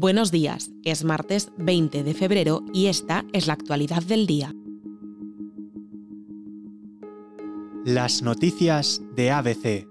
Buenos 0.00 0.30
días, 0.30 0.70
es 0.84 1.02
martes 1.02 1.50
20 1.56 2.04
de 2.04 2.14
febrero 2.14 2.62
y 2.72 2.86
esta 2.86 3.24
es 3.32 3.48
la 3.48 3.54
actualidad 3.54 4.00
del 4.00 4.28
día. 4.28 4.54
Las 7.84 8.22
noticias 8.22 9.02
de 9.16 9.32
ABC. 9.32 9.88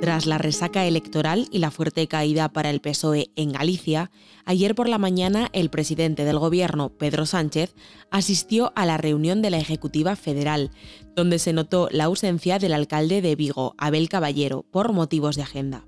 Tras 0.00 0.26
la 0.26 0.38
resaca 0.38 0.84
electoral 0.84 1.46
y 1.52 1.60
la 1.60 1.70
fuerte 1.70 2.08
caída 2.08 2.48
para 2.48 2.70
el 2.70 2.80
PSOE 2.80 3.30
en 3.36 3.52
Galicia, 3.52 4.10
ayer 4.44 4.74
por 4.74 4.88
la 4.88 4.98
mañana 4.98 5.48
el 5.52 5.70
presidente 5.70 6.24
del 6.24 6.40
gobierno, 6.40 6.88
Pedro 6.88 7.24
Sánchez, 7.24 7.76
asistió 8.10 8.72
a 8.74 8.84
la 8.84 8.96
reunión 8.96 9.42
de 9.42 9.50
la 9.50 9.58
Ejecutiva 9.58 10.16
Federal, 10.16 10.72
donde 11.14 11.38
se 11.38 11.52
notó 11.52 11.88
la 11.92 12.06
ausencia 12.06 12.58
del 12.58 12.72
alcalde 12.72 13.22
de 13.22 13.36
Vigo, 13.36 13.76
Abel 13.78 14.08
Caballero, 14.08 14.66
por 14.72 14.92
motivos 14.92 15.36
de 15.36 15.42
agenda. 15.42 15.84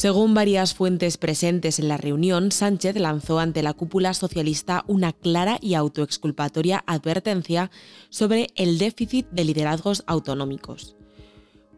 Según 0.00 0.32
varias 0.32 0.72
fuentes 0.72 1.18
presentes 1.18 1.78
en 1.78 1.88
la 1.88 1.98
reunión, 1.98 2.52
Sánchez 2.52 2.96
lanzó 2.96 3.38
ante 3.38 3.62
la 3.62 3.74
cúpula 3.74 4.14
socialista 4.14 4.82
una 4.86 5.12
clara 5.12 5.58
y 5.60 5.74
autoexculpatoria 5.74 6.82
advertencia 6.86 7.70
sobre 8.08 8.46
el 8.54 8.78
déficit 8.78 9.28
de 9.30 9.44
liderazgos 9.44 10.02
autonómicos. 10.06 10.96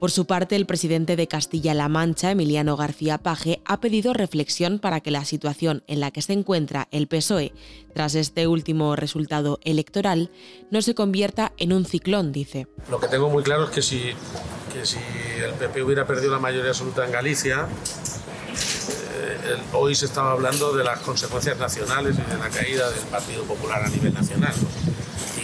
Por 0.02 0.10
su 0.10 0.26
parte, 0.26 0.56
el 0.56 0.66
presidente 0.66 1.14
de 1.14 1.28
Castilla-La 1.28 1.88
Mancha, 1.88 2.32
Emiliano 2.32 2.76
García 2.76 3.18
Paje, 3.18 3.62
ha 3.64 3.78
pedido 3.80 4.12
reflexión 4.12 4.80
para 4.80 5.00
que 5.00 5.12
la 5.12 5.24
situación 5.24 5.84
en 5.86 6.00
la 6.00 6.10
que 6.10 6.22
se 6.22 6.32
encuentra 6.32 6.88
el 6.90 7.06
PSOE 7.06 7.52
tras 7.94 8.16
este 8.16 8.48
último 8.48 8.96
resultado 8.96 9.60
electoral 9.62 10.32
no 10.72 10.82
se 10.82 10.96
convierta 10.96 11.52
en 11.56 11.72
un 11.72 11.84
ciclón, 11.84 12.32
dice. 12.32 12.66
Lo 12.90 12.98
que 12.98 13.06
tengo 13.06 13.30
muy 13.30 13.44
claro 13.44 13.66
es 13.66 13.70
que 13.70 13.80
si, 13.80 14.00
que 14.72 14.84
si 14.86 14.98
el 15.40 15.52
PP 15.52 15.84
hubiera 15.84 16.04
perdido 16.04 16.32
la 16.32 16.40
mayoría 16.40 16.70
absoluta 16.70 17.06
en 17.06 17.12
Galicia, 17.12 17.68
hoy 19.72 19.94
se 19.94 20.06
estaba 20.06 20.32
hablando 20.32 20.72
de 20.72 20.84
las 20.84 21.00
consecuencias 21.00 21.58
nacionales 21.58 22.16
y 22.16 22.30
de 22.30 22.38
la 22.38 22.48
caída 22.48 22.90
del 22.90 23.04
Partido 23.04 23.44
Popular 23.44 23.84
a 23.84 23.88
nivel 23.88 24.14
nacional 24.14 24.54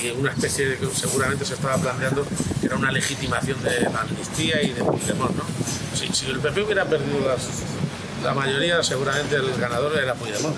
y 0.03 0.11
una 0.11 0.31
especie 0.31 0.67
de 0.67 0.77
que 0.79 0.87
seguramente 0.95 1.45
se 1.45 1.55
estaba 1.55 1.77
planteando 1.77 2.25
que 2.61 2.67
era 2.67 2.77
una 2.77 2.93
legitimación 2.93 3.63
de 3.63 3.81
la 3.81 4.01
amnistía 4.01 4.63
y 4.63 4.71
de 4.71 4.83
Puigdemont, 4.83 5.35
si 5.95 6.27
el 6.27 6.39
PP 6.41 6.63
hubiera 6.63 6.85
perdido 6.85 7.19
la 8.23 8.35
mayoría, 8.35 8.83
seguramente 8.83 9.37
el 9.37 9.57
ganador 9.57 9.97
era 9.99 10.15
Puigdemont. 10.15 10.57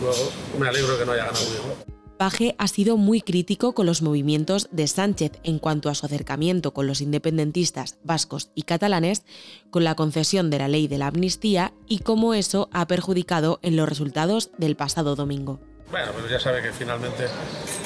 Luego 0.00 0.32
me 0.58 0.68
alegro 0.68 0.98
que 0.98 1.06
no 1.06 1.12
haya 1.12 1.26
ganado 1.26 1.44
Puigdemont. 1.44 1.89
Paje 2.20 2.54
ha 2.58 2.68
sido 2.68 2.98
muy 2.98 3.22
crítico 3.22 3.72
con 3.72 3.86
los 3.86 4.02
movimientos 4.02 4.68
de 4.72 4.86
Sánchez 4.88 5.32
en 5.42 5.58
cuanto 5.58 5.88
a 5.88 5.94
su 5.94 6.04
acercamiento 6.04 6.74
con 6.74 6.86
los 6.86 7.00
independentistas 7.00 7.96
vascos 8.04 8.50
y 8.54 8.64
catalanes, 8.64 9.22
con 9.70 9.84
la 9.84 9.94
concesión 9.94 10.50
de 10.50 10.58
la 10.58 10.68
ley 10.68 10.86
de 10.86 10.98
la 10.98 11.06
amnistía 11.06 11.72
y 11.88 12.00
cómo 12.00 12.34
eso 12.34 12.68
ha 12.74 12.86
perjudicado 12.86 13.58
en 13.62 13.74
los 13.74 13.88
resultados 13.88 14.50
del 14.58 14.76
pasado 14.76 15.16
domingo. 15.16 15.60
Bueno, 15.90 16.12
pero 16.14 16.28
ya 16.28 16.38
sabe 16.38 16.60
que 16.60 16.72
finalmente. 16.72 17.24
Eh, 17.24 17.28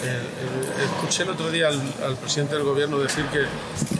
eh, 0.03 0.85
escuché 0.85 1.23
el 1.23 1.31
otro 1.31 1.53
día 1.53 1.69
al, 1.69 2.17
presidente 2.17 2.57
del 2.57 2.65
gobierno 2.65 2.99
decir 2.99 3.27
que, 3.27 3.39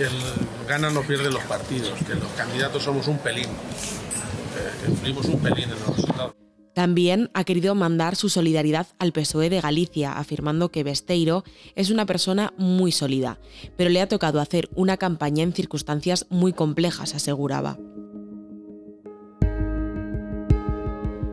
el 0.03 0.67
gana 0.67 0.91
no 0.91 1.03
pierde 1.03 1.31
los 1.31 1.45
partidos, 1.45 1.93
que 2.09 2.17
los 2.17 2.33
candidatos 2.33 2.83
somos 2.83 3.07
un 3.07 3.19
pelín, 3.19 3.51
eh, 3.51 4.73
que 4.83 4.91
influimos 4.91 5.27
un 5.27 5.39
pelín 5.39 5.71
en 5.71 5.79
los 5.79 5.97
resultados. 5.97 6.44
También 6.75 7.31
ha 7.35 7.45
querido 7.45 7.77
mandar 7.77 8.17
su 8.17 8.29
solidaridad 8.29 8.89
al 8.99 9.13
PSOE 9.13 9.49
de 9.49 9.61
Galicia, 9.61 10.13
afirmando 10.13 10.71
que 10.71 10.83
Besteiro 10.83 11.45
es 11.77 11.91
una 11.91 12.05
persona 12.05 12.53
muy 12.59 12.91
sólida, 12.91 13.39
pero 13.77 13.91
le 13.91 14.01
ha 14.01 14.09
tocado 14.09 14.41
hacer 14.41 14.69
una 14.75 14.97
campaña 14.97 15.45
en 15.45 15.53
circunstancias 15.53 16.27
muy 16.31 16.53
complejas, 16.53 17.15
aseguraba. 17.15 17.79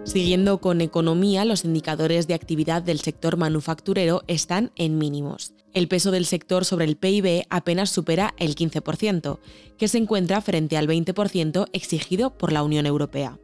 Siguiendo 0.03 0.59
con 0.59 0.81
economía, 0.81 1.45
los 1.45 1.63
indicadores 1.63 2.27
de 2.27 2.33
actividad 2.33 2.83
del 2.83 2.99
sector 2.99 3.37
manufacturero 3.37 4.23
están 4.27 4.71
en 4.75 4.97
mínimos. 4.97 5.53
El 5.73 5.87
peso 5.87 6.11
del 6.11 6.25
sector 6.25 6.65
sobre 6.65 6.85
el 6.85 6.97
PIB 6.97 7.45
apenas 7.49 7.89
supera 7.91 8.33
el 8.37 8.55
15%, 8.55 9.39
que 9.77 9.87
se 9.87 9.97
encuentra 9.97 10.41
frente 10.41 10.75
al 10.77 10.87
20% 10.87 11.67
exigido 11.71 12.37
por 12.37 12.51
la 12.51 12.61
Unión 12.61 12.85
Europea. 12.85 13.39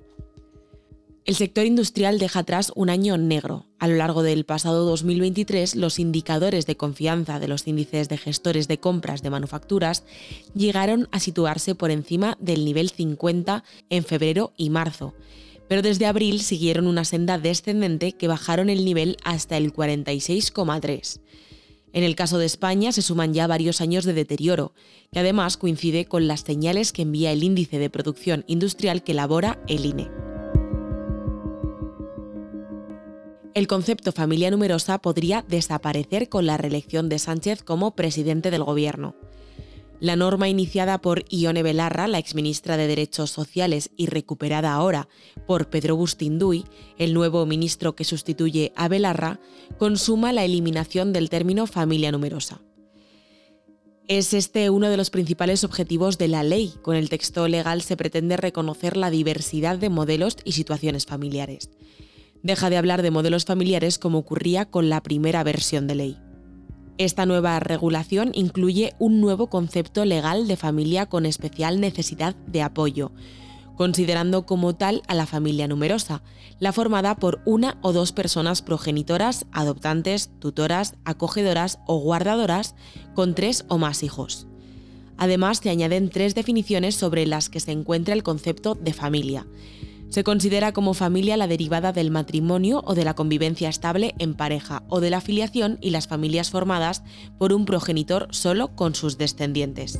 El 1.28 1.36
sector 1.36 1.66
industrial 1.66 2.20
deja 2.20 2.40
atrás 2.40 2.72
un 2.74 2.90
año 2.90 3.18
negro. 3.18 3.66
A 3.80 3.90
lo 3.90 3.96
largo 3.96 4.24
del 4.24 4.46
pasado 4.46 4.86
2023, 4.86 5.76
los 5.76 6.00
indicadores 6.00 6.66
de 6.66 6.78
confianza 6.78 7.42
de 7.42 7.50
los 7.50 7.68
índices 7.68 8.08
de 8.08 8.18
gestores 8.18 8.70
de 8.70 8.80
compras 8.80 9.22
de 9.22 9.30
manufacturas 9.30 10.06
llegaron 10.56 11.10
a 11.12 11.20
situarse 11.20 11.76
por 11.76 11.92
encima 11.92 12.38
del 12.40 12.64
nivel 12.64 12.90
50 12.92 13.66
en 13.90 14.06
febrero 14.06 14.54
y 14.56 14.70
marzo, 14.70 15.16
pero 15.68 15.82
desde 15.82 16.06
abril 16.06 16.40
siguieron 16.40 16.88
una 16.88 17.04
senda 17.04 17.38
descendente 17.38 18.14
que 18.14 18.30
bajaron 18.30 18.70
el 18.70 18.86
nivel 18.86 19.18
hasta 19.26 19.58
el 19.58 19.74
46,3. 19.74 21.20
En 21.92 22.04
el 22.06 22.16
caso 22.16 22.38
de 22.38 22.46
España 22.46 22.94
se 22.94 23.02
suman 23.02 23.34
ya 23.34 23.48
varios 23.48 23.82
años 23.82 24.06
de 24.06 24.14
deterioro, 24.14 24.74
que 25.12 25.20
además 25.20 25.58
coincide 25.58 26.06
con 26.06 26.26
las 26.26 26.40
señales 26.42 26.94
que 26.94 27.02
envía 27.02 27.34
el 27.34 27.44
índice 27.44 27.80
de 27.80 27.90
producción 27.90 28.46
industrial 28.48 29.04
que 29.04 29.12
elabora 29.12 29.60
el 29.68 29.86
INE. 29.86 30.27
El 33.58 33.66
concepto 33.66 34.12
familia 34.12 34.52
numerosa 34.52 35.00
podría 35.00 35.42
desaparecer 35.42 36.30
con 36.30 36.46
la 36.46 36.58
reelección 36.58 37.10
de 37.10 37.18
Sánchez 37.18 37.64
como 37.64 37.96
presidente 37.96 38.52
del 38.52 38.64
gobierno. 38.64 39.16
La 40.00 40.16
norma 40.16 40.48
iniciada 40.48 41.02
por 41.02 41.26
Ione 41.32 41.64
Belarra, 41.64 42.08
la 42.08 42.20
exministra 42.20 42.78
de 42.78 42.86
Derechos 42.86 43.32
Sociales 43.32 43.90
y 43.98 44.06
recuperada 44.06 44.74
ahora 44.74 45.10
por 45.48 45.72
Pedro 45.72 45.96
Bustinduy, 45.96 46.66
el 47.00 47.16
nuevo 47.16 47.48
ministro 47.48 47.96
que 47.96 48.04
sustituye 48.04 48.74
a 48.76 48.90
Belarra, 48.90 49.40
consuma 49.80 50.34
la 50.34 50.46
eliminación 50.46 51.12
del 51.12 51.32
término 51.32 51.66
familia 51.66 52.12
numerosa. 52.12 52.62
Es 54.08 54.36
este 54.36 54.70
uno 54.70 54.88
de 54.92 54.98
los 54.98 55.10
principales 55.10 55.64
objetivos 55.64 56.20
de 56.20 56.28
la 56.28 56.44
ley. 56.44 56.76
Con 56.84 56.96
el 56.96 57.10
texto 57.10 57.48
legal 57.48 57.82
se 57.82 57.98
pretende 57.98 58.38
reconocer 58.38 58.98
la 58.98 59.10
diversidad 59.10 59.80
de 59.80 59.90
modelos 59.90 60.38
y 60.44 60.52
situaciones 60.52 61.08
familiares. 61.08 61.72
Deja 62.44 62.70
de 62.70 62.78
hablar 62.78 63.02
de 63.02 63.12
modelos 63.12 63.46
familiares 63.46 63.98
como 63.98 64.20
ocurría 64.20 64.66
con 64.66 64.90
la 64.90 65.02
primera 65.02 65.44
versión 65.44 65.88
de 65.88 65.96
ley. 65.96 66.18
Esta 66.98 67.26
nueva 67.26 67.60
regulación 67.60 68.32
incluye 68.34 68.94
un 68.98 69.22
nuevo 69.22 69.48
concepto 69.50 70.04
legal 70.06 70.48
de 70.48 70.58
familia 70.58 71.06
con 71.06 71.26
especial 71.26 71.80
necesidad 71.80 72.36
de 72.48 72.64
apoyo, 72.64 73.12
considerando 73.76 74.48
como 74.48 74.76
tal 74.76 75.04
a 75.08 75.14
la 75.14 75.28
familia 75.28 75.68
numerosa, 75.68 76.24
la 76.60 76.74
formada 76.74 77.16
por 77.16 77.42
una 77.46 77.78
o 77.84 77.94
dos 77.94 78.12
personas 78.12 78.64
progenitoras, 78.64 79.46
adoptantes, 79.52 80.32
tutoras, 80.40 80.96
acogedoras 81.06 81.78
o 81.86 82.00
guardadoras 82.00 82.74
con 83.14 83.36
tres 83.36 83.66
o 83.68 83.78
más 83.78 84.02
hijos. 84.02 84.48
Además, 85.18 85.60
se 85.60 85.70
añaden 85.70 86.10
tres 86.10 86.34
definiciones 86.34 86.96
sobre 86.96 87.28
las 87.28 87.50
que 87.50 87.60
se 87.60 87.72
encuentra 87.72 88.16
el 88.16 88.24
concepto 88.24 88.74
de 88.76 88.94
familia. 88.94 89.46
Se 90.10 90.24
considera 90.24 90.72
como 90.72 90.94
familia 90.94 91.38
la 91.38 91.48
derivada 91.48 91.92
del 91.92 92.12
matrimonio 92.12 92.82
o 92.86 92.96
de 92.96 93.04
la 93.04 93.14
convivencia 93.14 93.70
estable 93.70 94.16
en 94.20 94.36
pareja 94.36 94.84
o 94.88 95.02
de 95.02 95.10
la 95.10 95.22
filiación 95.22 95.78
y 95.82 95.90
las 95.90 96.08
familias 96.08 96.50
formadas 96.50 97.04
por 97.38 97.54
un 97.54 97.66
progenitor 97.66 98.28
solo 98.32 98.76
con 98.76 98.96
sus 98.96 99.18
descendientes. 99.18 100.00